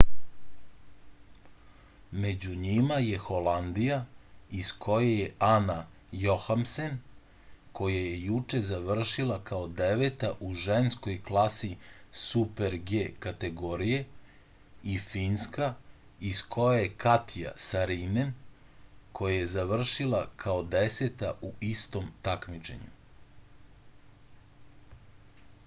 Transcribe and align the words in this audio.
među 2.21 2.51
njima 2.61 2.95
je 3.07 3.17
holandija 3.25 3.97
iz 4.59 4.69
koje 4.85 5.09
je 5.11 5.25
ana 5.47 5.75
johemsen 6.23 6.95
koja 7.81 7.99
je 8.05 8.15
juče 8.29 8.61
završila 8.69 9.37
kao 9.51 9.67
deveta 9.83 10.31
u 10.49 10.49
ženskoj 10.63 11.17
klasi 11.29 11.69
super-g 12.23 13.03
kategorije 13.27 14.01
i 14.95 14.97
finska 15.11 15.69
iz 16.33 16.43
koje 16.57 16.81
je 16.83 16.91
katja 17.07 17.55
sarinen 17.67 18.33
koja 19.21 19.35
je 19.41 19.49
završila 19.57 20.23
kao 20.45 20.59
deseta 20.77 21.35
u 21.51 21.53
istom 21.75 22.09
takmičenju 22.29 22.91